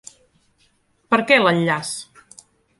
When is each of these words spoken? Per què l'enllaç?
Per 1.15 1.21
què 1.29 1.39
l'enllaç? 1.43 1.95